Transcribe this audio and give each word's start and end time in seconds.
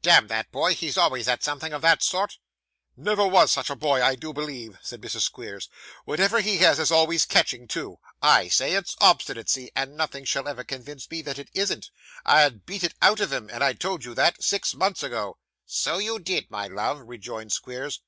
'Damn 0.00 0.28
that 0.28 0.48
boy, 0.52 0.76
he's 0.76 0.96
always 0.96 1.26
at 1.26 1.42
something 1.42 1.72
of 1.72 1.82
that 1.82 2.04
sort.' 2.04 2.38
'Never 2.96 3.26
was 3.26 3.50
such 3.50 3.68
a 3.68 3.74
boy, 3.74 4.00
I 4.00 4.14
do 4.14 4.32
believe,' 4.32 4.78
said 4.80 5.00
Mrs. 5.00 5.22
Squeers; 5.22 5.68
'whatever 6.04 6.38
he 6.38 6.58
has 6.58 6.78
is 6.78 6.92
always 6.92 7.24
catching 7.24 7.66
too. 7.66 7.98
I 8.22 8.46
say 8.46 8.74
it's 8.74 8.94
obstinacy, 9.00 9.72
and 9.74 9.96
nothing 9.96 10.24
shall 10.24 10.46
ever 10.46 10.62
convince 10.62 11.10
me 11.10 11.20
that 11.22 11.40
it 11.40 11.50
isn't. 11.52 11.90
I'd 12.24 12.64
beat 12.64 12.84
it 12.84 12.94
out 13.02 13.18
of 13.18 13.32
him; 13.32 13.50
and 13.52 13.64
I 13.64 13.72
told 13.72 14.04
you 14.04 14.14
that, 14.14 14.40
six 14.44 14.72
months 14.72 15.02
ago.' 15.02 15.38
'So 15.66 15.98
you 15.98 16.20
did, 16.20 16.48
my 16.48 16.68
love,' 16.68 17.00
rejoined 17.02 17.50
Squeers. 17.52 18.02